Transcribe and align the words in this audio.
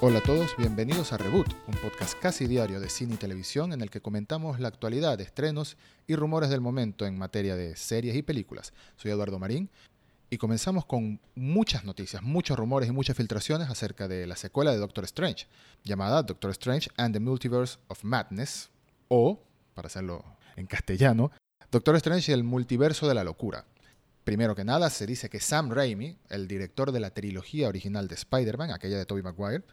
Hola 0.00 0.18
a 0.18 0.22
todos, 0.22 0.56
bienvenidos 0.58 1.12
a 1.12 1.16
Reboot, 1.16 1.46
un 1.68 1.74
podcast 1.76 2.18
casi 2.20 2.46
diario 2.46 2.80
de 2.80 2.90
cine 2.90 3.14
y 3.14 3.16
televisión 3.16 3.72
en 3.72 3.80
el 3.80 3.90
que 3.90 4.00
comentamos 4.00 4.58
la 4.58 4.68
actualidad, 4.68 5.20
estrenos 5.20 5.76
y 6.06 6.16
rumores 6.16 6.50
del 6.50 6.60
momento 6.60 7.06
en 7.06 7.16
materia 7.16 7.54
de 7.54 7.76
series 7.76 8.16
y 8.16 8.22
películas. 8.22 8.74
Soy 8.96 9.12
Eduardo 9.12 9.38
Marín 9.38 9.70
y 10.30 10.36
comenzamos 10.36 10.84
con 10.84 11.20
muchas 11.36 11.84
noticias, 11.84 12.22
muchos 12.22 12.58
rumores 12.58 12.88
y 12.88 12.92
muchas 12.92 13.16
filtraciones 13.16 13.70
acerca 13.70 14.08
de 14.08 14.26
la 14.26 14.36
secuela 14.36 14.72
de 14.72 14.78
Doctor 14.78 15.04
Strange, 15.04 15.46
llamada 15.84 16.24
Doctor 16.24 16.50
Strange 16.50 16.90
and 16.96 17.14
the 17.14 17.20
Multiverse 17.20 17.78
of 17.86 18.02
Madness, 18.02 18.70
o, 19.08 19.40
para 19.74 19.86
hacerlo 19.86 20.24
en 20.56 20.66
castellano, 20.66 21.30
Doctor 21.70 21.96
Strange 21.96 22.32
y 22.32 22.34
el 22.34 22.42
Multiverso 22.42 23.06
de 23.08 23.14
la 23.14 23.24
Locura. 23.24 23.64
Primero 24.24 24.54
que 24.54 24.64
nada, 24.64 24.88
se 24.90 25.06
dice 25.06 25.28
que 25.28 25.38
Sam 25.38 25.70
Raimi, 25.70 26.18
el 26.30 26.48
director 26.48 26.92
de 26.92 27.00
la 27.00 27.10
trilogía 27.10 27.68
original 27.68 28.08
de 28.08 28.14
Spider-Man, 28.14 28.70
aquella 28.70 28.96
de 28.96 29.04
Tobey 29.04 29.22
Maguire, 29.22 29.64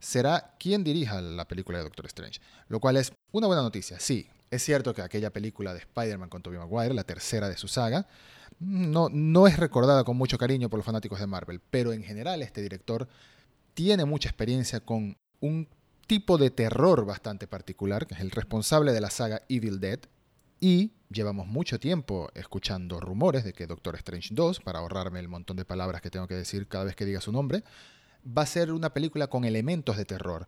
será 0.00 0.56
quien 0.58 0.82
dirija 0.82 1.20
la 1.20 1.46
película 1.46 1.78
de 1.78 1.84
Doctor 1.84 2.06
Strange, 2.06 2.40
lo 2.68 2.80
cual 2.80 2.96
es 2.96 3.12
una 3.30 3.46
buena 3.46 3.62
noticia. 3.62 4.00
Sí, 4.00 4.28
es 4.50 4.64
cierto 4.64 4.92
que 4.94 5.02
aquella 5.02 5.30
película 5.30 5.72
de 5.72 5.80
Spider-Man 5.80 6.28
con 6.28 6.42
Tobey 6.42 6.58
Maguire, 6.58 6.92
la 6.92 7.04
tercera 7.04 7.48
de 7.48 7.56
su 7.56 7.68
saga, 7.68 8.08
no, 8.58 9.08
no 9.10 9.46
es 9.46 9.58
recordada 9.58 10.02
con 10.04 10.16
mucho 10.16 10.38
cariño 10.38 10.68
por 10.68 10.78
los 10.78 10.86
fanáticos 10.86 11.20
de 11.20 11.26
Marvel, 11.26 11.60
pero 11.70 11.92
en 11.92 12.02
general 12.02 12.42
este 12.42 12.62
director 12.62 13.08
tiene 13.74 14.04
mucha 14.04 14.28
experiencia 14.28 14.80
con 14.80 15.16
un 15.40 15.68
tipo 16.06 16.36
de 16.36 16.50
terror 16.50 17.06
bastante 17.06 17.46
particular, 17.46 18.06
que 18.06 18.14
es 18.14 18.20
el 18.20 18.32
responsable 18.32 18.92
de 18.92 19.00
la 19.00 19.10
saga 19.10 19.42
Evil 19.48 19.78
Dead, 19.78 20.00
y 20.60 20.92
llevamos 21.10 21.46
mucho 21.46 21.80
tiempo 21.80 22.30
escuchando 22.34 23.00
rumores 23.00 23.44
de 23.44 23.52
que 23.52 23.66
Doctor 23.66 23.96
Strange 23.96 24.28
2, 24.32 24.60
para 24.60 24.78
ahorrarme 24.78 25.18
el 25.18 25.28
montón 25.28 25.56
de 25.56 25.64
palabras 25.64 26.00
que 26.02 26.10
tengo 26.10 26.28
que 26.28 26.34
decir 26.34 26.68
cada 26.68 26.84
vez 26.84 26.94
que 26.94 27.04
diga 27.04 27.20
su 27.20 27.32
nombre, 27.32 27.64
va 28.26 28.42
a 28.42 28.46
ser 28.46 28.72
una 28.72 28.92
película 28.92 29.28
con 29.28 29.44
elementos 29.44 29.96
de 29.96 30.04
terror, 30.04 30.46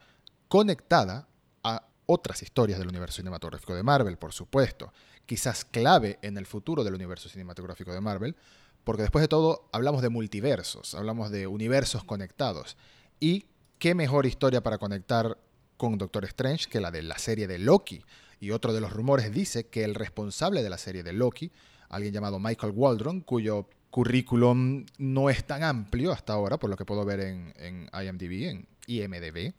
conectada 0.48 1.28
a 1.64 1.86
otras 2.06 2.42
historias 2.42 2.78
del 2.78 2.88
universo 2.88 3.16
cinematográfico 3.16 3.74
de 3.74 3.82
Marvel, 3.82 4.18
por 4.18 4.32
supuesto, 4.32 4.92
quizás 5.24 5.64
clave 5.64 6.18
en 6.22 6.36
el 6.36 6.46
futuro 6.46 6.84
del 6.84 6.94
universo 6.94 7.28
cinematográfico 7.28 7.92
de 7.92 8.00
Marvel, 8.00 8.36
porque 8.84 9.02
después 9.02 9.22
de 9.22 9.28
todo 9.28 9.68
hablamos 9.72 10.02
de 10.02 10.10
multiversos, 10.10 10.94
hablamos 10.94 11.30
de 11.30 11.46
universos 11.46 12.04
conectados, 12.04 12.76
y 13.18 13.46
qué 13.78 13.94
mejor 13.94 14.26
historia 14.26 14.62
para 14.62 14.78
conectar 14.78 15.38
con 15.76 15.98
Doctor 15.98 16.24
Strange 16.26 16.68
que 16.68 16.80
la 16.80 16.90
de 16.90 17.02
la 17.02 17.18
serie 17.18 17.48
de 17.48 17.58
Loki. 17.58 18.04
Y 18.42 18.50
otro 18.50 18.72
de 18.72 18.80
los 18.80 18.92
rumores 18.92 19.32
dice 19.32 19.68
que 19.68 19.84
el 19.84 19.94
responsable 19.94 20.64
de 20.64 20.68
la 20.68 20.76
serie 20.76 21.04
de 21.04 21.12
Loki, 21.12 21.52
alguien 21.88 22.12
llamado 22.12 22.40
Michael 22.40 22.72
Waldron, 22.74 23.20
cuyo 23.20 23.68
currículum 23.88 24.84
no 24.98 25.30
es 25.30 25.44
tan 25.44 25.62
amplio 25.62 26.10
hasta 26.10 26.32
ahora, 26.32 26.58
por 26.58 26.68
lo 26.68 26.76
que 26.76 26.84
puedo 26.84 27.04
ver 27.04 27.20
en, 27.20 27.88
IMDb, 27.92 28.48
en 28.48 28.66
IMDB, 28.88 29.54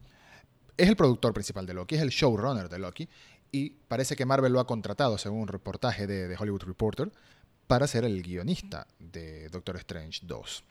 es 0.75 0.89
el 0.89 0.97
productor 0.97 1.33
principal 1.33 1.65
de 1.65 1.75
Loki, 1.75 1.95
es 1.95 2.01
el 2.01 2.09
showrunner 2.09 2.67
de 2.67 2.77
Loki, 2.77 3.07
y 3.53 3.69
parece 3.69 4.17
que 4.17 4.25
Marvel 4.25 4.51
lo 4.51 4.59
ha 4.59 4.67
contratado, 4.67 5.17
según 5.17 5.39
un 5.39 5.47
reportaje 5.47 6.05
de, 6.05 6.27
de 6.27 6.35
Hollywood 6.37 6.63
Reporter, 6.63 7.09
para 7.67 7.87
ser 7.87 8.03
el 8.03 8.21
guionista 8.21 8.85
de 8.99 9.47
Doctor 9.47 9.77
Strange 9.77 10.19
2. 10.23 10.63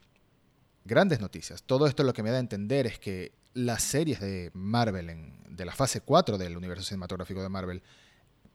Grandes 0.85 1.19
noticias. 1.19 1.63
Todo 1.63 1.87
esto 1.87 2.05
lo 2.05 2.13
que 2.13 2.23
me 2.23 2.31
da 2.31 2.37
a 2.37 2.41
entender 2.41 2.87
es 2.87 2.99
que 2.99 3.33
las 3.55 3.83
series 3.83 4.21
de 4.21 4.51
Marvel, 4.55 5.11
en, 5.11 5.35
de 5.49 5.65
la 5.65 5.73
fase 5.73 6.01
4 6.01 6.39
del 6.39 6.57
universo 6.57 6.85
cinematográfico 6.85 7.43
de 7.43 7.49
Marvel, 7.49 7.83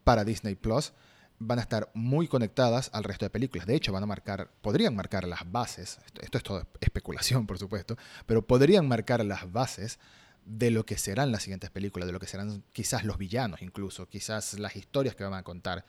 para 0.03 0.23
Disney 0.23 0.55
Plus, 0.55 0.93
van 1.39 1.59
a 1.59 1.61
estar 1.61 1.89
muy 1.93 2.27
conectadas 2.27 2.89
al 2.93 3.03
resto 3.03 3.25
de 3.25 3.29
películas. 3.29 3.67
De 3.67 3.75
hecho, 3.75 3.91
van 3.91 4.03
a 4.03 4.07
marcar, 4.07 4.49
podrían 4.61 4.95
marcar 4.95 5.27
las 5.27 5.49
bases, 5.51 5.99
esto, 6.21 6.37
es 6.37 6.43
todo 6.43 6.67
especulación, 6.81 7.45
por 7.45 7.59
supuesto, 7.59 7.97
pero 8.25 8.45
podrían 8.45 8.87
marcar 8.87 9.23
las 9.23 9.51
bases 9.51 9.99
de 10.45 10.71
lo 10.71 10.85
que 10.85 10.97
serán 10.97 11.31
las 11.31 11.43
siguientes 11.43 11.69
películas, 11.69 12.07
de 12.07 12.13
lo 12.13 12.19
que 12.19 12.27
serán 12.27 12.63
quizás 12.71 13.03
los 13.03 13.17
villanos 13.17 13.61
incluso, 13.61 14.07
quizás 14.07 14.57
las 14.59 14.75
historias 14.75 15.15
que 15.15 15.23
van 15.23 15.33
a 15.33 15.43
contar. 15.43 15.85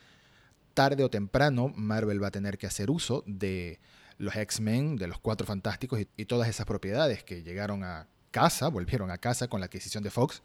Tarde 0.75 1.05
o 1.05 1.11
temprano, 1.11 1.72
Marvel 1.75 2.22
va 2.22 2.28
a 2.28 2.32
tener 2.32 2.59
que 2.59 2.66
hacer 2.66 2.91
uso 2.91 3.25
de 3.27 3.81
los 4.19 4.34
X-Men, 4.34 4.97
de 4.97 5.06
los 5.06 5.19
Cuatro 5.19 5.47
Fantásticos 5.47 6.00
y, 6.16 6.25
todas 6.27 6.49
esas 6.49 6.66
propiedades 6.66 7.25
que 7.25 7.43
llegaron 7.43 7.84
a 7.84 8.09
casa, 8.31 8.69
volvieron 8.69 9.11
a 9.11 9.19
casa 9.19 9.49
con 9.49 9.61
la 9.61 9.66
adquisición 9.66 10.03
de 10.03 10.11
Fox. 10.11 10.43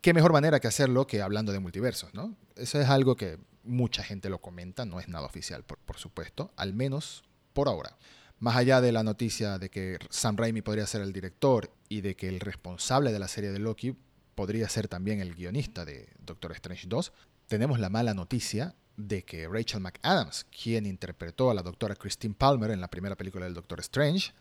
¿Qué 0.00 0.12
mejor 0.12 0.32
manera 0.32 0.60
que 0.60 0.68
hacerlo 0.68 1.06
que 1.06 1.22
hablando 1.22 1.52
de 1.52 1.60
multiversos, 1.60 2.12
no? 2.14 2.36
Eso 2.56 2.80
es 2.80 2.88
algo 2.88 3.16
que 3.16 3.38
mucha 3.62 4.02
gente 4.02 4.28
lo 4.28 4.40
comenta, 4.40 4.84
no 4.84 5.00
es 5.00 5.08
nada 5.08 5.26
oficial, 5.26 5.64
por, 5.64 5.78
por 5.78 5.96
supuesto, 5.96 6.52
al 6.56 6.74
menos 6.74 7.24
por 7.52 7.68
ahora. 7.68 7.96
Más 8.38 8.56
allá 8.56 8.80
de 8.80 8.92
la 8.92 9.02
noticia 9.02 9.58
de 9.58 9.70
que 9.70 9.98
Sam 10.10 10.36
Raimi 10.36 10.60
podría 10.60 10.86
ser 10.86 11.00
el 11.00 11.12
director 11.12 11.70
y 11.88 12.02
de 12.02 12.16
que 12.16 12.28
el 12.28 12.40
responsable 12.40 13.12
de 13.12 13.18
la 13.18 13.28
serie 13.28 13.52
de 13.52 13.58
Loki 13.58 13.96
podría 14.34 14.68
ser 14.68 14.88
también 14.88 15.20
el 15.20 15.34
guionista 15.34 15.84
de 15.84 16.08
Doctor 16.18 16.52
Strange 16.52 16.86
2, 16.88 17.12
tenemos 17.46 17.78
la 17.78 17.88
mala 17.88 18.14
noticia 18.14 18.74
de 18.96 19.24
que 19.24 19.48
Rachel 19.48 19.80
McAdams, 19.80 20.44
quien 20.44 20.86
interpretó 20.86 21.50
a 21.50 21.54
la 21.54 21.62
doctora 21.62 21.96
Christine 21.96 22.34
Palmer 22.34 22.70
en 22.70 22.80
la 22.80 22.88
primera 22.88 23.16
película 23.16 23.44
del 23.44 23.54
Doctor 23.54 23.80
Strange, 23.80 24.32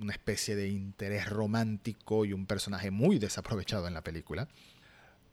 una 0.00 0.12
especie 0.12 0.56
de 0.56 0.68
interés 0.68 1.28
romántico 1.28 2.24
y 2.24 2.32
un 2.32 2.46
personaje 2.46 2.90
muy 2.90 3.18
desaprovechado 3.18 3.86
en 3.86 3.94
la 3.94 4.02
película, 4.02 4.48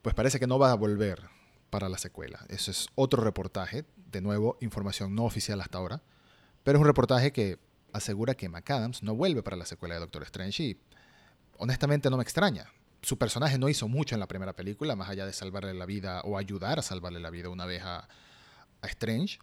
pues 0.01 0.15
parece 0.15 0.39
que 0.39 0.47
no 0.47 0.59
va 0.59 0.71
a 0.71 0.75
volver 0.75 1.21
para 1.69 1.89
la 1.89 1.97
secuela. 1.97 2.45
Eso 2.49 2.71
es 2.71 2.87
otro 2.95 3.23
reportaje, 3.23 3.85
de 4.11 4.21
nuevo, 4.21 4.57
información 4.61 5.15
no 5.15 5.25
oficial 5.25 5.61
hasta 5.61 5.77
ahora, 5.77 6.01
pero 6.63 6.77
es 6.77 6.81
un 6.81 6.87
reportaje 6.87 7.31
que 7.31 7.59
asegura 7.93 8.35
que 8.35 8.49
McAdams 8.49 9.03
no 9.03 9.15
vuelve 9.15 9.43
para 9.43 9.57
la 9.57 9.65
secuela 9.65 9.95
de 9.95 10.01
Doctor 10.01 10.23
Strange 10.23 10.63
y 10.63 10.79
honestamente 11.57 12.09
no 12.09 12.17
me 12.17 12.23
extraña. 12.23 12.71
Su 13.01 13.17
personaje 13.17 13.57
no 13.57 13.69
hizo 13.69 13.87
mucho 13.87 14.15
en 14.15 14.19
la 14.19 14.27
primera 14.27 14.53
película, 14.53 14.95
más 14.95 15.09
allá 15.09 15.25
de 15.25 15.33
salvarle 15.33 15.73
la 15.73 15.85
vida 15.85 16.21
o 16.21 16.37
ayudar 16.37 16.79
a 16.79 16.81
salvarle 16.81 17.19
la 17.19 17.29
vida 17.29 17.49
una 17.49 17.65
vez 17.65 17.83
a, 17.83 18.07
a 18.81 18.87
Strange. 18.87 19.39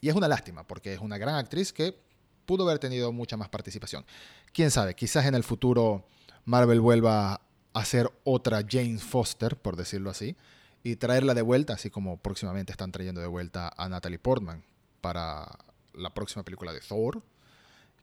Y 0.00 0.08
es 0.08 0.14
una 0.14 0.28
lástima, 0.28 0.66
porque 0.66 0.92
es 0.92 1.00
una 1.00 1.18
gran 1.18 1.34
actriz 1.34 1.72
que 1.72 1.98
pudo 2.48 2.64
haber 2.64 2.78
tenido 2.78 3.12
mucha 3.12 3.36
más 3.36 3.50
participación. 3.50 4.06
Quién 4.54 4.70
sabe, 4.70 4.94
quizás 4.94 5.26
en 5.26 5.34
el 5.34 5.44
futuro 5.44 6.06
Marvel 6.46 6.80
vuelva 6.80 7.34
a 7.34 7.40
hacer 7.74 8.10
otra 8.24 8.62
Jane 8.66 8.96
Foster, 8.96 9.58
por 9.58 9.76
decirlo 9.76 10.08
así, 10.08 10.34
y 10.82 10.96
traerla 10.96 11.34
de 11.34 11.42
vuelta, 11.42 11.74
así 11.74 11.90
como 11.90 12.16
próximamente 12.16 12.72
están 12.72 12.90
trayendo 12.90 13.20
de 13.20 13.26
vuelta 13.26 13.70
a 13.76 13.90
Natalie 13.90 14.18
Portman 14.18 14.64
para 15.02 15.58
la 15.92 16.14
próxima 16.14 16.42
película 16.42 16.72
de 16.72 16.80
Thor, 16.80 17.22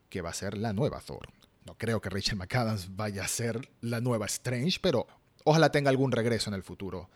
que 0.09 0.21
va 0.21 0.29
a 0.29 0.33
ser 0.33 0.59
la 0.59 0.73
nueva 0.73 0.99
Thor. 0.99 1.27
No 1.65 1.75
creo 1.75 1.99
que 1.99 2.11
Rachel 2.11 2.37
McAdams 2.37 2.95
vaya 2.95 3.23
a 3.23 3.27
ser 3.27 3.67
la 3.81 3.99
nueva 3.99 4.27
Strange, 4.27 4.77
pero 4.79 5.07
ojalá 5.43 5.71
tenga 5.71 5.89
algún 5.89 6.11
regreso 6.11 6.51
en 6.51 6.53
el 6.53 6.61
futuro 6.61 7.09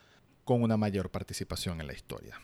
con 0.44 0.64
una 0.64 0.76
mayor 0.76 1.10
participación 1.12 1.80
en 1.80 1.86
la 1.86 1.92
historia. 1.92 2.40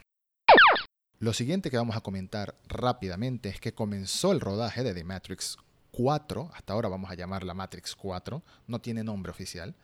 Lo 1.19 1.33
siguiente 1.33 1.71
que 1.71 1.79
vamos 1.79 1.97
a 1.97 2.03
comentar 2.03 2.55
rápidamente 2.69 3.49
es 3.49 3.59
que 3.59 3.73
comenzó 3.73 4.33
el 4.33 4.41
rodaje 4.41 4.83
de 4.83 4.93
The 4.93 5.03
Matrix 5.03 5.57
4, 5.93 6.51
hasta 6.53 6.75
ahora 6.75 6.91
vamos 6.91 7.11
a 7.11 7.15
llamarla 7.15 7.55
Matrix 7.55 7.97
4, 7.97 8.43
no 8.67 8.81
tiene 8.83 9.03
nombre 9.03 9.31
oficial, 9.31 9.75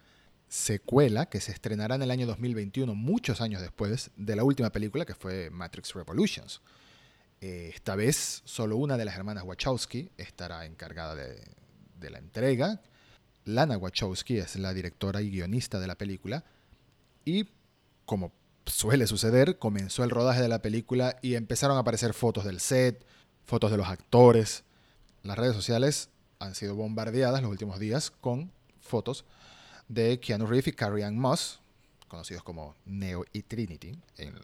secuela 0.47 1.31
que 1.31 1.41
se 1.41 1.53
estrenará 1.53 1.95
en 1.95 2.03
el 2.03 2.11
año 2.11 2.27
2021, 2.27 2.95
muchos 2.95 3.41
años 3.41 3.63
después 3.63 4.11
de 4.15 4.37
la 4.37 4.45
última 4.45 4.71
película 4.71 5.07
que 5.07 5.15
fue 5.15 5.49
Matrix 5.49 5.95
Revolutions. 5.95 6.61
Eh, 7.41 7.71
esta 7.75 7.97
vez 7.97 8.43
solo 8.45 8.77
una 8.77 8.99
de 8.99 9.07
las 9.07 9.17
hermanas 9.17 9.45
Wachowski 9.45 10.11
estará 10.19 10.67
encargada 10.67 11.15
de, 11.15 11.43
de 11.99 12.11
la 12.11 12.19
entrega. 12.19 12.83
Lana 13.47 13.79
Wachowski 13.79 14.37
es 14.37 14.57
la 14.57 14.75
directora 14.75 15.23
y 15.23 15.31
guionista 15.31 15.81
de 15.81 15.87
la 15.87 15.97
película 15.97 16.45
y 17.25 17.49
como 18.05 18.33
suele 18.67 19.07
suceder, 19.07 19.59
comenzó 19.59 20.05
el 20.05 20.11
rodaje 20.11 20.41
de 20.41 20.49
la 20.49 20.63
película 20.63 21.17
y 21.23 21.35
empezaron 21.35 21.77
a 21.77 21.81
aparecer 21.81 22.15
fotos 22.15 22.45
del 22.45 22.61
set, 22.61 23.05
fotos 23.45 23.71
de 23.71 23.77
los 23.77 23.89
actores. 23.89 24.65
Las 25.23 25.39
redes 25.39 25.55
sociales 25.55 26.11
han 26.39 26.55
sido 26.55 26.75
bombardeadas 26.75 27.43
los 27.43 27.51
últimos 27.51 27.79
días 27.79 28.11
con 28.11 28.51
fotos 28.81 29.25
de 29.89 30.21
Keanu 30.21 30.47
Reeves 30.47 30.69
y 30.69 30.73
Carrie 30.73 31.05
Ann 31.05 31.19
Moss, 31.19 31.61
conocidos 32.09 32.43
como 32.43 32.75
Neo 32.85 33.25
y 33.33 33.43
Trinity 33.43 33.97
en 34.19 34.35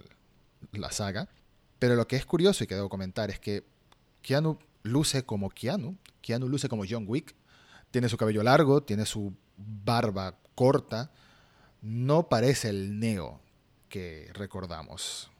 la 0.72 0.90
saga. 0.90 1.28
Pero 1.78 1.94
lo 1.94 2.06
que 2.08 2.16
es 2.16 2.26
curioso 2.26 2.64
y 2.64 2.66
que 2.66 2.75
debo 2.75 2.88
comentar 2.88 3.31
es 3.31 3.38
que 3.38 3.64
Keanu 4.22 4.58
luce 4.82 5.25
como 5.25 5.50
Keanu, 5.50 5.96
Keanu 6.20 6.48
luce 6.48 6.69
como 6.69 6.84
John 6.88 7.04
Wick, 7.06 7.34
tiene 7.90 8.08
su 8.08 8.16
cabello 8.16 8.43
largo, 8.43 8.82
tiene 8.82 9.06
su 9.06 9.32
barba 9.56 10.37
corta, 10.54 11.10
no 11.81 12.28
parece 12.28 12.69
el 12.69 12.98
Neo 12.98 13.40
que 13.88 14.31
recordamos. 14.35 15.31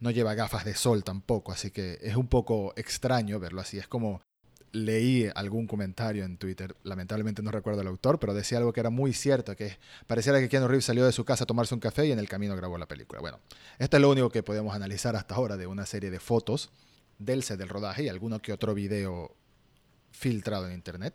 No 0.00 0.10
lleva 0.10 0.34
gafas 0.34 0.64
de 0.64 0.74
sol 0.74 1.04
tampoco, 1.04 1.52
así 1.52 1.70
que 1.70 1.98
es 2.02 2.16
un 2.16 2.28
poco 2.28 2.72
extraño 2.76 3.40
verlo 3.40 3.60
así. 3.60 3.78
Es 3.78 3.88
como 3.88 4.20
leí 4.74 5.30
algún 5.34 5.66
comentario 5.66 6.24
en 6.24 6.36
Twitter, 6.36 6.76
lamentablemente 6.82 7.42
no 7.42 7.52
recuerdo 7.52 7.80
el 7.80 7.86
autor, 7.86 8.18
pero 8.18 8.34
decía 8.34 8.58
algo 8.58 8.72
que 8.72 8.80
era 8.80 8.90
muy 8.90 9.12
cierto, 9.12 9.54
que 9.54 9.78
pareciera 10.06 10.40
que 10.40 10.48
Keanu 10.48 10.66
Reeves 10.66 10.84
salió 10.84 11.06
de 11.06 11.12
su 11.12 11.24
casa 11.24 11.44
a 11.44 11.46
tomarse 11.46 11.74
un 11.74 11.80
café 11.80 12.06
y 12.06 12.12
en 12.12 12.18
el 12.18 12.28
camino 12.28 12.56
grabó 12.56 12.76
la 12.76 12.86
película. 12.86 13.20
Bueno, 13.20 13.38
esto 13.78 13.96
es 13.96 14.00
lo 14.00 14.10
único 14.10 14.30
que 14.30 14.42
podemos 14.42 14.74
analizar 14.74 15.14
hasta 15.14 15.36
ahora 15.36 15.56
de 15.56 15.66
una 15.66 15.86
serie 15.86 16.10
de 16.10 16.18
fotos 16.18 16.70
del 17.18 17.44
set 17.44 17.58
del 17.58 17.68
rodaje 17.68 18.02
y 18.02 18.08
alguno 18.08 18.42
que 18.42 18.52
otro 18.52 18.74
video 18.74 19.36
filtrado 20.10 20.66
en 20.66 20.74
internet. 20.74 21.14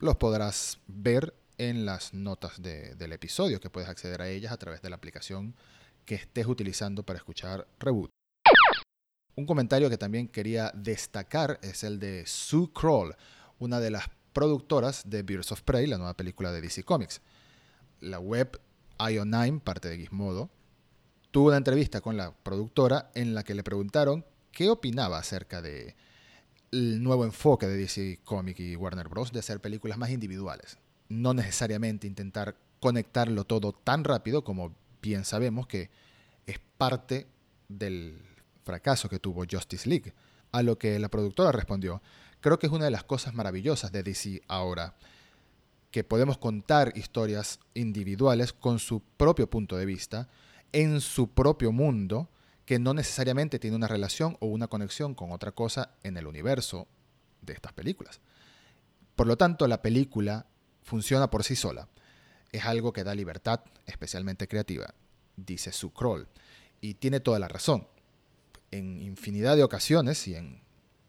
Los 0.00 0.16
podrás 0.16 0.80
ver 0.88 1.32
en 1.58 1.86
las 1.86 2.12
notas 2.12 2.60
del 2.60 3.12
episodio, 3.12 3.60
que 3.60 3.70
puedes 3.70 3.88
acceder 3.88 4.20
a 4.20 4.28
ellas 4.28 4.52
a 4.52 4.56
través 4.56 4.82
de 4.82 4.90
la 4.90 4.96
aplicación 4.96 5.54
que 6.04 6.14
estés 6.14 6.46
utilizando 6.46 7.02
para 7.02 7.18
escuchar 7.18 7.66
Reboot. 7.78 8.10
Un 9.36 9.46
comentario 9.46 9.90
que 9.90 9.98
también 9.98 10.28
quería 10.28 10.70
destacar 10.74 11.58
es 11.62 11.82
el 11.82 11.98
de 11.98 12.24
Sue 12.26 12.70
Kroll, 12.72 13.16
una 13.58 13.80
de 13.80 13.90
las 13.90 14.04
productoras 14.32 15.08
de 15.08 15.22
Birds 15.22 15.52
of 15.52 15.62
Prey, 15.62 15.86
la 15.86 15.98
nueva 15.98 16.14
película 16.14 16.52
de 16.52 16.60
DC 16.60 16.84
Comics. 16.84 17.20
La 18.00 18.20
web 18.20 18.60
IO9, 18.98 19.60
parte 19.60 19.88
de 19.88 19.96
Gizmodo, 19.96 20.50
tuvo 21.30 21.48
una 21.48 21.56
entrevista 21.56 22.00
con 22.00 22.16
la 22.16 22.32
productora 22.32 23.10
en 23.14 23.34
la 23.34 23.42
que 23.42 23.54
le 23.54 23.64
preguntaron 23.64 24.24
qué 24.52 24.70
opinaba 24.70 25.18
acerca 25.18 25.60
de 25.62 25.96
el 26.70 27.02
nuevo 27.02 27.24
enfoque 27.24 27.66
de 27.66 27.76
DC 27.76 28.20
Comics 28.24 28.60
y 28.60 28.76
Warner 28.76 29.08
Bros. 29.08 29.32
de 29.32 29.40
hacer 29.40 29.60
películas 29.60 29.98
más 29.98 30.10
individuales. 30.10 30.78
No 31.08 31.34
necesariamente 31.34 32.06
intentar 32.06 32.56
conectarlo 32.80 33.44
todo 33.44 33.72
tan 33.72 34.04
rápido 34.04 34.44
como 34.44 34.74
bien 35.04 35.26
sabemos 35.26 35.66
que 35.66 35.90
es 36.46 36.58
parte 36.78 37.26
del 37.68 38.22
fracaso 38.64 39.10
que 39.10 39.18
tuvo 39.18 39.44
Justice 39.48 39.86
League. 39.88 40.14
A 40.50 40.62
lo 40.62 40.78
que 40.78 40.98
la 40.98 41.10
productora 41.10 41.52
respondió, 41.52 42.00
creo 42.40 42.58
que 42.58 42.66
es 42.66 42.72
una 42.72 42.86
de 42.86 42.90
las 42.90 43.04
cosas 43.04 43.34
maravillosas 43.34 43.92
de 43.92 44.02
DC 44.02 44.42
ahora, 44.48 44.94
que 45.90 46.04
podemos 46.04 46.38
contar 46.38 46.96
historias 46.96 47.60
individuales 47.74 48.52
con 48.52 48.78
su 48.78 49.00
propio 49.00 49.48
punto 49.50 49.76
de 49.76 49.84
vista, 49.84 50.28
en 50.72 51.00
su 51.00 51.28
propio 51.28 51.70
mundo, 51.70 52.30
que 52.64 52.78
no 52.78 52.94
necesariamente 52.94 53.58
tiene 53.58 53.76
una 53.76 53.88
relación 53.88 54.38
o 54.40 54.46
una 54.46 54.68
conexión 54.68 55.14
con 55.14 55.32
otra 55.32 55.52
cosa 55.52 55.90
en 56.02 56.16
el 56.16 56.26
universo 56.26 56.88
de 57.42 57.52
estas 57.52 57.74
películas. 57.74 58.20
Por 59.16 59.26
lo 59.26 59.36
tanto, 59.36 59.68
la 59.68 59.82
película 59.82 60.46
funciona 60.82 61.30
por 61.30 61.44
sí 61.44 61.56
sola. 61.56 61.88
Es 62.54 62.64
algo 62.64 62.92
que 62.92 63.02
da 63.02 63.14
libertad, 63.14 63.60
especialmente 63.84 64.46
creativa, 64.46 64.94
dice 65.36 65.72
Sue 65.72 65.90
Kroll. 65.92 66.28
Y 66.80 66.94
tiene 66.94 67.18
toda 67.18 67.38
la 67.38 67.48
razón 67.48 67.88
en 68.70 69.00
infinidad 69.02 69.56
de 69.56 69.62
ocasiones 69.62 70.26
y 70.28 70.34
en 70.34 70.60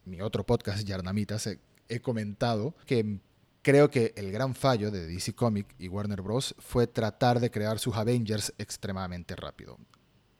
mi 0.06 0.22
otro 0.22 0.46
podcast, 0.46 0.84
Yarnamitas, 0.86 1.48
he, 1.48 1.60
he 1.90 2.00
comentado 2.00 2.76
que 2.86 3.20
creo 3.62 3.90
que 3.90 4.14
el 4.16 4.32
gran 4.32 4.54
fallo 4.54 4.92
de 4.92 5.08
DC 5.08 5.34
Comics 5.34 5.74
y 5.80 5.88
Warner 5.88 6.22
Bros. 6.22 6.56
fue 6.60 6.86
tratar 6.86 7.40
de 7.40 7.50
crear 7.50 7.80
sus 7.80 7.96
Avengers 7.96 8.54
extremadamente 8.58 9.36
rápido. 9.36 9.78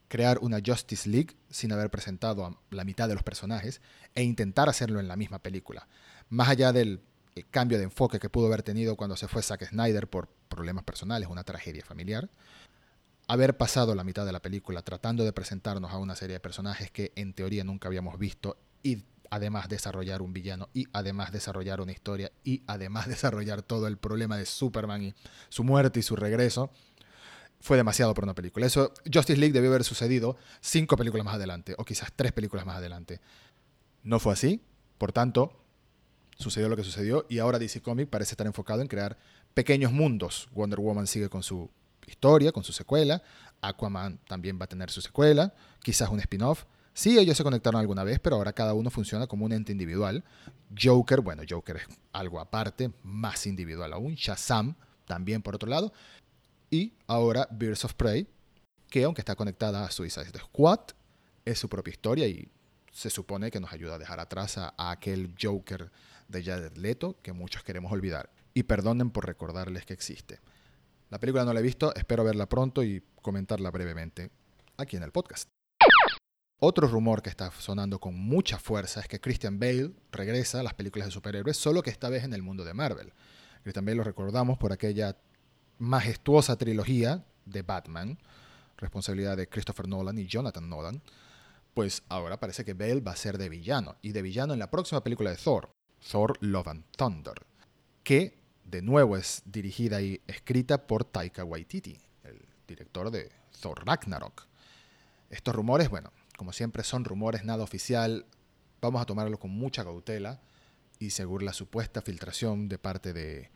Crear 0.08 0.38
una 0.40 0.60
Justice 0.64 1.10
League 1.10 1.36
sin 1.50 1.72
haber 1.72 1.90
presentado 1.90 2.46
a 2.46 2.60
la 2.70 2.84
mitad 2.84 3.08
de 3.08 3.16
los 3.16 3.24
personajes 3.24 3.82
e 4.14 4.22
intentar 4.22 4.70
hacerlo 4.70 5.00
en 5.00 5.08
la 5.08 5.16
misma 5.16 5.40
película. 5.40 5.88
Más 6.30 6.50
allá 6.50 6.72
del 6.72 7.02
cambio 7.44 7.78
de 7.78 7.84
enfoque 7.84 8.20
que 8.20 8.30
pudo 8.30 8.48
haber 8.48 8.64
tenido 8.64 8.96
cuando 8.96 9.18
se 9.18 9.28
fue 9.28 9.44
Zack 9.44 9.66
Snyder 9.68 10.08
por 10.08 10.30
problemas 10.48 10.84
personales, 10.84 11.28
una 11.30 11.44
tragedia 11.44 11.84
familiar, 11.84 12.30
haber 13.28 13.58
pasado 13.58 13.96
la 13.96 14.04
mitad 14.04 14.26
de 14.26 14.32
la 14.32 14.42
película 14.42 14.82
tratando 14.82 15.24
de 15.24 15.34
presentarnos 15.34 15.92
a 15.92 15.98
una 15.98 16.16
serie 16.16 16.36
de 16.36 16.40
personajes 16.40 16.92
que 16.92 17.12
en 17.16 17.34
teoría 17.34 17.64
nunca 17.64 17.88
habíamos 17.88 18.18
visto 18.18 18.58
y 18.84 19.04
además 19.30 19.68
desarrollar 19.68 20.22
un 20.22 20.32
villano 20.32 20.70
y 20.74 20.88
además 20.94 21.32
desarrollar 21.32 21.82
una 21.82 21.92
historia 21.92 22.32
y 22.44 22.64
además 22.68 23.08
desarrollar 23.10 23.62
todo 23.62 23.88
el 23.88 23.98
problema 23.98 24.38
de 24.38 24.46
Superman 24.46 25.04
y 25.04 25.14
su 25.50 25.64
muerte 25.64 26.00
y 26.00 26.04
su 26.04 26.16
regreso, 26.16 26.72
fue 27.60 27.78
demasiado 27.78 28.14
por 28.14 28.26
una 28.26 28.36
película. 28.36 28.68
Eso 28.68 28.94
Justice 29.12 29.40
League 29.40 29.54
debió 29.54 29.72
haber 29.72 29.84
sucedido 29.84 30.38
cinco 30.62 30.98
películas 30.98 31.26
más 31.26 31.36
adelante 31.36 31.74
o 31.78 31.84
quizás 31.84 32.12
tres 32.16 32.32
películas 32.32 32.66
más 32.66 32.78
adelante. 32.78 33.22
No 34.04 34.20
fue 34.20 34.34
así, 34.34 34.62
por 35.00 35.12
tanto, 35.12 35.65
sucedió 36.36 36.70
lo 36.70 36.76
que 36.76 36.84
sucedió 36.84 37.26
y 37.30 37.40
ahora 37.40 37.60
DC 37.60 37.82
Comics 37.82 38.10
parece 38.10 38.34
estar 38.34 38.48
enfocado 38.48 38.82
en 38.82 38.88
crear 38.88 39.18
pequeños 39.54 39.92
mundos. 39.92 40.48
Wonder 40.54 40.80
Woman 40.80 41.08
sigue 41.08 41.30
con 41.30 41.44
su 41.44 41.70
historia, 42.08 42.52
con 42.52 42.64
su 42.64 42.74
secuela. 42.74 43.24
Aquaman 43.62 44.20
también 44.28 44.60
va 44.60 44.66
a 44.66 44.68
tener 44.68 44.92
su 44.92 45.02
secuela, 45.02 45.54
quizás 45.82 46.10
un 46.10 46.20
spin-off. 46.20 46.66
Sí, 46.94 47.18
ellos 47.18 47.36
se 47.36 47.44
conectaron 47.44 47.82
alguna 47.82 48.04
vez, 48.04 48.20
pero 48.20 48.38
ahora 48.38 48.54
cada 48.54 48.74
uno 48.74 48.90
funciona 48.90 49.28
como 49.28 49.46
un 49.46 49.52
ente 49.52 49.72
individual. 49.72 50.24
Joker, 50.82 51.22
bueno, 51.22 51.44
Joker 51.48 51.78
es 51.78 51.88
algo 52.14 52.40
aparte, 52.40 52.92
más 53.04 53.46
individual 53.48 53.92
aún. 53.92 54.16
Shazam, 54.16 54.76
también 55.06 55.42
por 55.42 55.56
otro 55.56 55.70
lado. 55.70 55.92
Y 56.70 56.94
ahora 57.08 57.48
Birds 57.52 57.84
of 57.86 57.94
Prey, 57.96 58.28
que 58.90 59.04
aunque 59.04 59.22
está 59.22 59.36
conectada 59.36 59.84
a 59.84 59.92
Suicide 59.92 60.40
Squad, 60.40 60.80
es 61.44 61.60
su 61.60 61.70
propia 61.70 61.92
historia 61.92 62.28
y 62.28 62.50
se 62.92 63.10
supone 63.10 63.52
que 63.52 63.60
nos 63.60 63.74
ayuda 63.74 63.96
a 63.96 63.98
dejar 63.98 64.20
atrás 64.22 64.58
a, 64.58 64.74
aquel 64.78 65.36
Joker 65.40 65.92
de 66.28 66.44
Jared 66.44 66.78
Leto 66.78 67.18
que 67.22 67.34
muchos 67.34 67.64
queremos 67.64 67.92
olvidar. 67.92 68.32
Y 68.54 68.64
perdonen 68.64 69.12
por 69.12 69.26
recordarles 69.26 69.86
que 69.86 69.94
existe. 69.94 70.40
La 71.10 71.20
película 71.20 71.46
no 71.46 71.54
la 71.54 71.60
he 71.60 71.64
visto, 71.64 71.94
espero 71.96 72.24
verla 72.24 72.48
pronto 72.48 72.84
y 72.84 73.04
comentarla 73.22 73.70
brevemente 73.70 74.32
aquí 74.78 74.98
en 74.98 75.04
el 75.04 75.12
podcast. 75.12 75.50
Otro 76.60 76.88
rumor 76.88 77.22
que 77.22 77.30
está 77.30 77.52
sonando 77.52 78.00
con 78.00 78.16
mucha 78.16 78.58
fuerza 78.58 79.02
es 79.02 79.08
que 79.08 79.20
Christian 79.20 79.60
Bale 79.60 79.92
regresa 80.12 80.62
a 80.62 80.64
las 80.64 80.74
películas 80.74 81.08
de 81.08 81.12
superhéroes, 81.12 81.58
solo 81.58 81.84
que 81.84 81.90
esta 81.90 82.10
vez 82.10 82.24
en 82.24 82.34
el 82.34 82.42
mundo 82.42 82.64
de 82.64 82.74
Marvel. 82.74 83.14
Christian 83.62 83.86
Bale 83.86 83.98
lo 83.98 84.04
recordamos 84.04 84.58
por 84.58 84.72
aquella 84.72 85.18
majestuosa 85.78 86.58
trilogía 86.58 87.26
de 87.46 87.62
Batman, 87.62 88.18
responsabilidad 88.78 89.36
de 89.36 89.50
Christopher 89.50 89.88
Nolan 89.88 90.18
y 90.18 90.28
Jonathan 90.28 90.70
Nolan. 90.70 91.02
Pues 91.74 92.04
ahora 92.08 92.40
parece 92.40 92.64
que 92.64 92.74
Bale 92.74 93.02
va 93.02 93.12
a 93.12 93.18
ser 93.18 93.38
de 93.38 93.50
villano, 93.50 93.98
y 94.02 94.14
de 94.14 94.22
villano 94.22 94.54
en 94.54 94.60
la 94.60 94.72
próxima 94.72 95.04
película 95.04 95.32
de 95.32 95.36
Thor, 95.36 95.75
Thor 96.10 96.38
Love 96.42 96.68
and 96.68 96.84
Thunder, 96.96 97.46
que 98.04 98.38
de 98.64 98.82
nuevo 98.82 99.18
es 99.18 99.42
dirigida 99.46 100.02
y 100.02 100.22
escrita 100.28 100.88
por 100.88 101.04
Taika 101.04 101.44
Waititi, 101.44 101.98
el 102.24 102.46
director 102.68 103.10
de 103.10 103.32
Thor 103.62 103.86
Ragnarok. 103.86 104.48
Estos 105.30 105.56
rumores, 105.56 105.90
bueno, 105.90 106.12
como 106.38 106.54
siempre 106.54 106.84
son 106.84 107.06
rumores, 107.06 107.44
nada 107.44 107.64
oficial, 107.64 108.26
vamos 108.82 109.02
a 109.02 109.06
tomarlo 109.06 109.40
con 109.40 109.52
mucha 109.52 109.84
cautela 109.84 110.42
y 111.00 111.10
según 111.10 111.46
la 111.46 111.54
supuesta 111.54 112.02
filtración 112.02 112.70
de 112.70 112.78
parte 112.78 113.14
de 113.14 113.50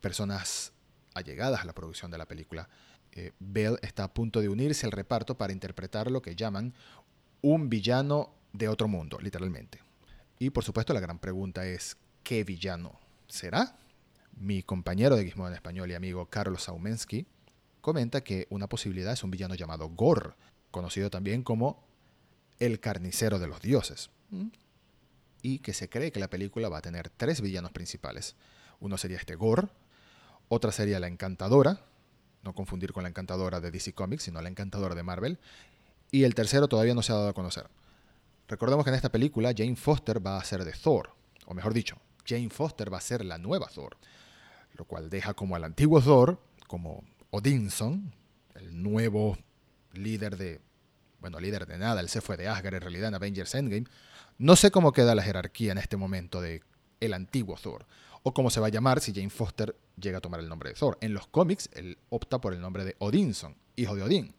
personas 0.00 0.72
allegadas 1.14 1.60
a 1.60 1.64
la 1.64 1.74
producción 1.74 2.10
de 2.10 2.18
la 2.18 2.26
película, 2.26 2.68
eh, 3.12 3.32
Bell 3.38 3.78
está 3.82 4.04
a 4.04 4.14
punto 4.14 4.40
de 4.40 4.48
unirse 4.48 4.86
al 4.86 4.92
reparto 4.92 5.38
para 5.38 5.52
interpretar 5.52 6.10
lo 6.10 6.22
que 6.22 6.36
llaman 6.36 6.74
un 7.40 7.68
villano 7.68 8.34
de 8.52 8.68
otro 8.68 8.88
mundo, 8.88 9.18
literalmente. 9.20 9.87
Y 10.38 10.50
por 10.50 10.64
supuesto 10.64 10.92
la 10.94 11.00
gran 11.00 11.18
pregunta 11.18 11.66
es, 11.66 11.96
¿qué 12.22 12.44
villano 12.44 12.98
será? 13.26 13.76
Mi 14.36 14.62
compañero 14.62 15.16
de 15.16 15.24
Gizmo 15.24 15.48
en 15.48 15.54
español 15.54 15.90
y 15.90 15.94
amigo 15.94 16.26
Carlos 16.26 16.64
Saumensky 16.64 17.26
comenta 17.80 18.22
que 18.22 18.46
una 18.50 18.68
posibilidad 18.68 19.12
es 19.12 19.24
un 19.24 19.30
villano 19.30 19.54
llamado 19.54 19.88
Gor, 19.88 20.36
conocido 20.70 21.10
también 21.10 21.42
como 21.42 21.84
el 22.58 22.80
carnicero 22.80 23.38
de 23.38 23.46
los 23.46 23.60
dioses. 23.60 24.10
Y 25.42 25.60
que 25.60 25.72
se 25.72 25.88
cree 25.88 26.12
que 26.12 26.20
la 26.20 26.30
película 26.30 26.68
va 26.68 26.78
a 26.78 26.82
tener 26.82 27.08
tres 27.08 27.40
villanos 27.40 27.72
principales. 27.72 28.36
Uno 28.80 28.96
sería 28.98 29.16
este 29.16 29.34
Gor, 29.34 29.70
otra 30.48 30.72
sería 30.72 31.00
la 31.00 31.08
Encantadora, 31.08 31.80
no 32.42 32.54
confundir 32.54 32.92
con 32.92 33.02
la 33.02 33.08
Encantadora 33.08 33.60
de 33.60 33.70
DC 33.70 33.92
Comics, 33.92 34.24
sino 34.24 34.40
la 34.40 34.48
Encantadora 34.48 34.94
de 34.94 35.02
Marvel, 35.02 35.38
y 36.10 36.24
el 36.24 36.34
tercero 36.34 36.68
todavía 36.68 36.94
no 36.94 37.02
se 37.02 37.12
ha 37.12 37.16
dado 37.16 37.28
a 37.28 37.34
conocer. 37.34 37.68
Recordemos 38.48 38.84
que 38.84 38.90
en 38.90 38.96
esta 38.96 39.12
película 39.12 39.52
Jane 39.56 39.76
Foster 39.76 40.24
va 40.24 40.38
a 40.38 40.44
ser 40.44 40.64
de 40.64 40.72
Thor, 40.72 41.10
o 41.46 41.54
mejor 41.54 41.72
dicho, 41.74 41.96
Jane 42.26 42.50
Foster 42.50 42.92
va 42.92 42.98
a 42.98 43.02
ser 43.02 43.24
la 43.24 43.38
nueva 43.38 43.68
Thor 43.68 43.96
lo 44.78 44.84
cual 44.84 45.10
deja 45.10 45.34
como 45.34 45.56
al 45.56 45.64
antiguo 45.64 46.00
Thor, 46.00 46.40
como 46.66 47.04
Odinson, 47.30 48.14
el 48.54 48.82
nuevo 48.82 49.36
líder 49.92 50.36
de, 50.36 50.60
bueno, 51.20 51.40
líder 51.40 51.66
de 51.66 51.78
nada, 51.78 52.00
él 52.00 52.08
se 52.08 52.20
fue 52.20 52.36
de 52.36 52.48
Asgard 52.48 52.76
en 52.76 52.80
realidad 52.80 53.08
en 53.08 53.14
Avengers 53.16 53.54
Endgame. 53.54 53.86
No 54.38 54.54
sé 54.54 54.70
cómo 54.70 54.92
queda 54.92 55.16
la 55.16 55.22
jerarquía 55.22 55.72
en 55.72 55.78
este 55.78 55.96
momento 55.96 56.40
de 56.40 56.62
el 57.00 57.12
antiguo 57.12 57.56
Thor, 57.56 57.86
o 58.22 58.32
cómo 58.32 58.50
se 58.50 58.60
va 58.60 58.68
a 58.68 58.70
llamar 58.70 59.00
si 59.00 59.12
Jane 59.12 59.30
Foster 59.30 59.76
llega 60.00 60.18
a 60.18 60.20
tomar 60.20 60.40
el 60.40 60.48
nombre 60.48 60.70
de 60.70 60.76
Thor. 60.76 60.96
En 61.00 61.12
los 61.12 61.26
cómics, 61.26 61.68
él 61.72 61.98
opta 62.08 62.40
por 62.40 62.54
el 62.54 62.60
nombre 62.60 62.84
de 62.84 62.94
Odinson, 63.00 63.56
hijo 63.74 63.96
de 63.96 64.02
Odín. 64.02 64.34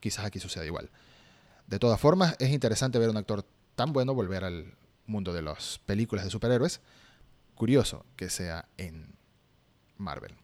Quizás 0.00 0.26
aquí 0.26 0.38
suceda 0.38 0.66
igual. 0.66 0.90
De 1.68 1.78
todas 1.78 2.00
formas, 2.00 2.34
es 2.38 2.50
interesante 2.50 2.98
ver 2.98 3.08
a 3.08 3.10
un 3.10 3.18
actor 3.18 3.44
tan 3.74 3.92
bueno 3.92 4.14
volver 4.14 4.42
al 4.42 4.74
mundo 5.06 5.34
de 5.34 5.42
las 5.42 5.78
películas 5.84 6.24
de 6.24 6.30
superhéroes. 6.30 6.80
Curioso 7.54 8.06
que 8.16 8.30
sea 8.30 8.66
en 8.78 9.14
Marvel. 9.98 10.34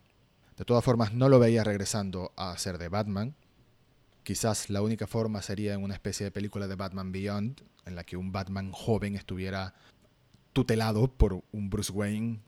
De 0.58 0.66
todas 0.66 0.84
formas, 0.84 1.14
no 1.14 1.30
lo 1.30 1.38
veía 1.38 1.64
regresando 1.64 2.32
a 2.36 2.56
ser 2.58 2.76
de 2.76 2.88
Batman. 2.88 3.34
Quizás 4.22 4.68
la 4.68 4.82
única 4.82 5.06
forma 5.06 5.40
sería 5.40 5.72
en 5.72 5.82
una 5.82 5.94
especie 5.94 6.24
de 6.24 6.30
película 6.30 6.68
de 6.68 6.74
Batman 6.74 7.10
Beyond, 7.10 7.62
en 7.86 7.96
la 7.96 8.04
que 8.04 8.18
un 8.18 8.30
Batman 8.30 8.70
joven 8.72 9.16
estuviera 9.16 9.74
tutelado 10.52 11.08
por 11.08 11.42
un 11.52 11.70
Bruce 11.70 11.90
Wayne 11.90 12.40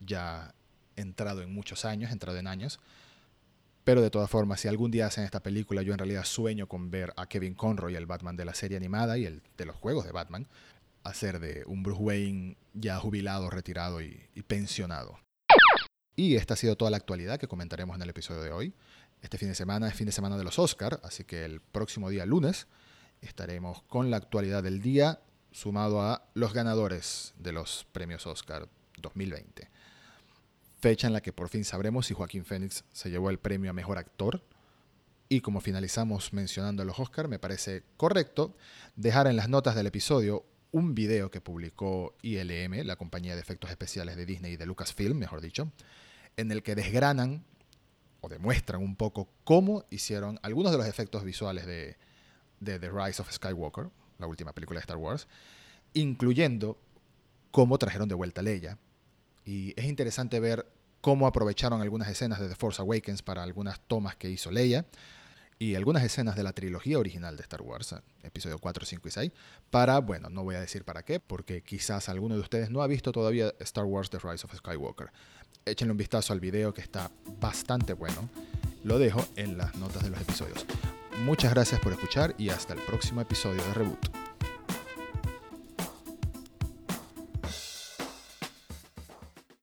ya 0.00 0.54
entrado 0.96 1.42
en 1.42 1.52
muchos 1.52 1.84
años, 1.84 2.10
entrado 2.12 2.38
en 2.38 2.46
años. 2.46 2.80
Pero 3.86 4.02
de 4.02 4.10
todas 4.10 4.28
formas, 4.28 4.60
si 4.60 4.66
algún 4.66 4.90
día 4.90 5.06
hacen 5.06 5.22
esta 5.22 5.44
película, 5.44 5.80
yo 5.82 5.92
en 5.92 6.00
realidad 6.00 6.24
sueño 6.24 6.66
con 6.66 6.90
ver 6.90 7.12
a 7.16 7.28
Kevin 7.28 7.54
Conroy, 7.54 7.94
el 7.94 8.04
Batman 8.04 8.36
de 8.36 8.44
la 8.44 8.52
serie 8.52 8.76
animada 8.76 9.16
y 9.16 9.26
el 9.26 9.44
de 9.56 9.64
los 9.64 9.76
juegos 9.76 10.04
de 10.04 10.10
Batman, 10.10 10.48
hacer 11.04 11.38
de 11.38 11.62
un 11.68 11.84
Bruce 11.84 12.02
Wayne 12.02 12.56
ya 12.74 12.98
jubilado, 12.98 13.48
retirado 13.48 14.02
y 14.02 14.42
pensionado. 14.48 15.20
Y 16.16 16.34
esta 16.34 16.54
ha 16.54 16.56
sido 16.56 16.74
toda 16.74 16.90
la 16.90 16.96
actualidad 16.96 17.38
que 17.38 17.46
comentaremos 17.46 17.94
en 17.94 18.02
el 18.02 18.10
episodio 18.10 18.42
de 18.42 18.50
hoy. 18.50 18.74
Este 19.22 19.38
fin 19.38 19.50
de 19.50 19.54
semana 19.54 19.86
es 19.86 19.94
fin 19.94 20.06
de 20.06 20.12
semana 20.12 20.36
de 20.36 20.42
los 20.42 20.58
Oscar, 20.58 20.98
así 21.04 21.22
que 21.22 21.44
el 21.44 21.60
próximo 21.60 22.10
día 22.10 22.26
lunes 22.26 22.66
estaremos 23.20 23.82
con 23.84 24.10
la 24.10 24.16
actualidad 24.16 24.64
del 24.64 24.82
día 24.82 25.20
sumado 25.52 26.02
a 26.02 26.26
los 26.34 26.52
ganadores 26.52 27.34
de 27.38 27.52
los 27.52 27.86
premios 27.92 28.26
Oscar 28.26 28.68
2020. 28.98 29.70
Fecha 30.78 31.06
en 31.06 31.12
la 31.12 31.20
que 31.20 31.32
por 31.32 31.48
fin 31.48 31.64
sabremos 31.64 32.06
si 32.06 32.14
Joaquín 32.14 32.44
Phoenix 32.44 32.84
se 32.92 33.10
llevó 33.10 33.30
el 33.30 33.38
premio 33.38 33.70
a 33.70 33.74
mejor 33.74 33.98
actor. 33.98 34.42
Y 35.28 35.40
como 35.40 35.60
finalizamos 35.60 36.32
mencionando 36.32 36.84
los 36.84 36.98
Oscar, 36.98 37.28
me 37.28 37.38
parece 37.38 37.82
correcto 37.96 38.56
dejar 38.94 39.26
en 39.26 39.36
las 39.36 39.48
notas 39.48 39.74
del 39.74 39.86
episodio 39.86 40.44
un 40.70 40.94
video 40.94 41.30
que 41.30 41.40
publicó 41.40 42.14
ILM, 42.22 42.84
la 42.84 42.96
compañía 42.96 43.34
de 43.34 43.40
efectos 43.40 43.70
especiales 43.70 44.16
de 44.16 44.26
Disney 44.26 44.52
y 44.52 44.56
de 44.56 44.66
Lucasfilm, 44.66 45.16
mejor 45.16 45.40
dicho, 45.40 45.72
en 46.36 46.52
el 46.52 46.62
que 46.62 46.74
desgranan 46.74 47.44
o 48.20 48.28
demuestran 48.28 48.82
un 48.82 48.94
poco 48.94 49.28
cómo 49.44 49.84
hicieron 49.90 50.38
algunos 50.42 50.72
de 50.72 50.78
los 50.78 50.86
efectos 50.86 51.24
visuales 51.24 51.66
de, 51.66 51.96
de 52.60 52.78
The 52.78 52.90
Rise 52.90 53.22
of 53.22 53.32
Skywalker, 53.32 53.88
la 54.18 54.26
última 54.26 54.52
película 54.52 54.78
de 54.78 54.82
Star 54.82 54.98
Wars, 54.98 55.28
incluyendo 55.94 56.78
cómo 57.50 57.78
trajeron 57.78 58.08
de 58.08 58.14
vuelta 58.14 58.42
a 58.42 58.44
Leia. 58.44 58.78
Y 59.46 59.72
es 59.80 59.86
interesante 59.86 60.40
ver 60.40 60.66
cómo 61.00 61.28
aprovecharon 61.28 61.80
algunas 61.80 62.08
escenas 62.08 62.40
de 62.40 62.48
The 62.48 62.56
Force 62.56 62.82
Awakens 62.82 63.22
para 63.22 63.44
algunas 63.44 63.80
tomas 63.80 64.16
que 64.16 64.28
hizo 64.28 64.50
Leia 64.50 64.84
y 65.58 65.76
algunas 65.76 66.02
escenas 66.02 66.36
de 66.36 66.42
la 66.42 66.52
trilogía 66.52 66.98
original 66.98 67.36
de 67.36 67.42
Star 67.42 67.62
Wars, 67.62 67.94
episodio 68.24 68.58
4, 68.58 68.84
5 68.84 69.08
y 69.08 69.10
6, 69.10 69.32
para, 69.70 70.00
bueno, 70.00 70.28
no 70.28 70.42
voy 70.42 70.56
a 70.56 70.60
decir 70.60 70.84
para 70.84 71.04
qué, 71.04 71.20
porque 71.20 71.62
quizás 71.62 72.08
alguno 72.08 72.34
de 72.34 72.40
ustedes 72.40 72.70
no 72.70 72.82
ha 72.82 72.88
visto 72.88 73.12
todavía 73.12 73.54
Star 73.60 73.84
Wars 73.84 74.10
The 74.10 74.18
Rise 74.18 74.44
of 74.46 74.54
Skywalker. 74.54 75.10
Échenle 75.64 75.92
un 75.92 75.96
vistazo 75.96 76.32
al 76.32 76.40
video 76.40 76.74
que 76.74 76.80
está 76.80 77.10
bastante 77.40 77.92
bueno. 77.92 78.28
Lo 78.84 78.98
dejo 78.98 79.24
en 79.36 79.56
las 79.56 79.76
notas 79.76 80.02
de 80.02 80.10
los 80.10 80.20
episodios. 80.20 80.66
Muchas 81.24 81.54
gracias 81.54 81.80
por 81.80 81.92
escuchar 81.92 82.34
y 82.36 82.50
hasta 82.50 82.74
el 82.74 82.80
próximo 82.80 83.20
episodio 83.20 83.62
de 83.64 83.74
Reboot. 83.74 84.25